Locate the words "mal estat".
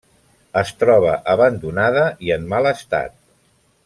2.55-3.15